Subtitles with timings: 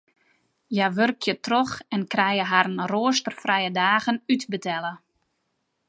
[0.73, 4.93] Hja wurkje troch en krije harren roasterfrije dagen útbetelle.